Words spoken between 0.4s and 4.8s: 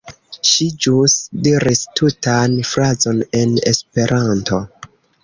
Ŝi ĵus diris tutan frazon en Esperanto!